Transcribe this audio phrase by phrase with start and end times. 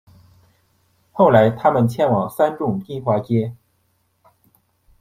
[1.11, 3.55] 后来他们迁往三重金华街